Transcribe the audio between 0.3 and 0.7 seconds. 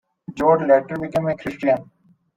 Joad